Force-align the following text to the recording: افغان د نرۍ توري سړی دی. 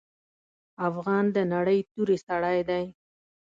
افغان 0.89 1.25
د 1.35 1.37
نرۍ 1.51 1.79
توري 1.91 2.17
سړی 2.27 2.59
دی. 2.69 2.85